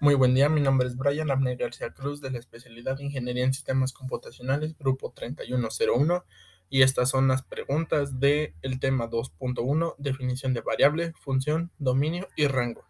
[0.00, 3.42] Muy buen día, mi nombre es Brian Abner García Cruz de la especialidad de Ingeniería
[3.42, 6.24] en Sistemas Computacionales, grupo 3101,
[6.70, 12.84] y estas son las preguntas del tema 2.1, definición de variable, función, dominio y rango.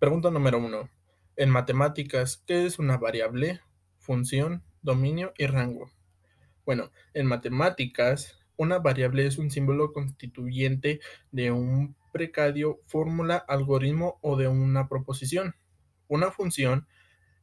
[0.00, 0.90] Pregunta número 1.
[1.36, 3.60] En matemáticas, ¿qué es una variable,
[4.00, 5.88] función, dominio y rango?
[6.66, 10.98] Bueno, en matemáticas, una variable es un símbolo constituyente
[11.30, 15.54] de un precario, fórmula, algoritmo o de una proposición.
[16.14, 16.86] Una función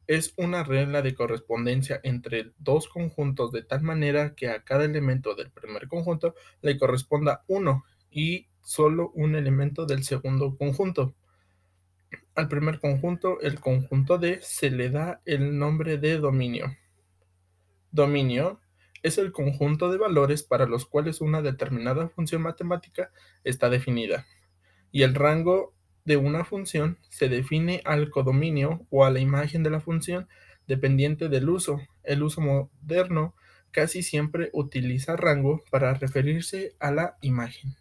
[0.08, 5.36] es una regla de correspondencia entre dos conjuntos de tal manera que a cada elemento
[5.36, 11.14] del primer conjunto le corresponda uno y solo un elemento del segundo conjunto.
[12.34, 16.78] Al primer conjunto, el conjunto D, se le da el nombre de dominio.
[17.92, 18.62] Dominio
[19.04, 23.12] es el conjunto de valores para los cuales una determinada función matemática
[23.44, 24.26] está definida.
[24.94, 25.74] Y el rango
[26.06, 30.28] de una función se define al codominio o a la imagen de la función
[30.68, 31.82] dependiente del uso.
[32.04, 33.36] El uso moderno
[33.72, 37.76] casi siempre utiliza rango para referirse a la imagen.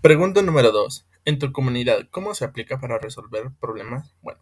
[0.00, 1.06] Pregunta número 2.
[1.24, 4.14] En tu comunidad, ¿cómo se aplica para resolver problemas?
[4.20, 4.40] Bueno,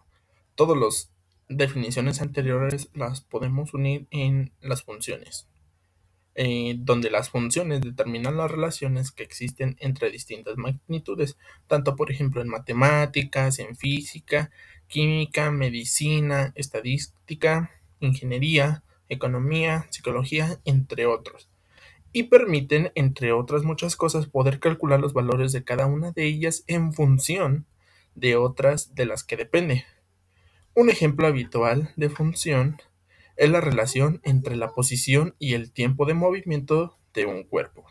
[0.55, 1.13] todas las
[1.49, 5.49] definiciones anteriores las podemos unir en las funciones.
[6.37, 11.37] Eh, donde las funciones determinan las relaciones que existen entre distintas magnitudes,
[11.67, 14.51] tanto por ejemplo en matemáticas, en física,
[14.87, 21.49] química, medicina, estadística, ingeniería, economía, psicología, entre otros.
[22.13, 26.65] Y permiten, entre otras muchas cosas, poder calcular los valores de cada una de ellas
[26.69, 27.67] en función
[28.15, 29.85] de otras de las que depende.
[30.75, 32.81] Un ejemplo habitual de función
[33.41, 37.87] es la relación entre la posición y el tiempo de movimiento de un cuerpo.